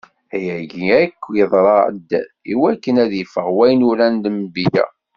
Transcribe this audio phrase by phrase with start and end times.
[0.35, 2.09] Ayagi akk iḍra-d
[2.53, 4.85] iwakken ad iffeɣ wayen uran lenbiya.